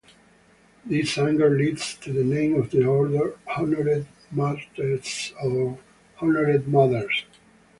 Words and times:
This 0.83 1.15
anger 1.19 1.51
leads 1.51 1.93
to 1.99 2.11
the 2.11 2.23
name 2.23 2.55
of 2.55 2.71
the 2.71 2.85
order, 2.87 3.37
"Honored 3.55 4.07
Matres", 4.33 5.31
or 5.39 5.77
Honored 6.19 6.67
Mothers. 6.67 7.25